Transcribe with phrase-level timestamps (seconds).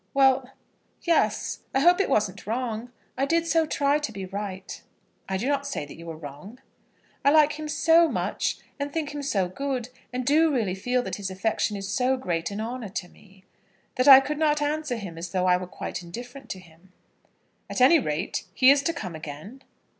[0.15, 0.49] "Well,
[1.03, 1.59] yes.
[1.75, 2.91] I hope it wasn't wrong.
[3.19, 4.81] I did so try to be right."
[5.29, 6.59] "I do not say you were wrong."
[7.23, 11.17] "I like him so much, and think him so good, and do really feel that
[11.17, 13.45] his affection is so great an honour to me,
[13.93, 16.91] that I could not answer him as though I were quite indifferent to him."
[17.69, 19.61] "At any rate, he is to come again?"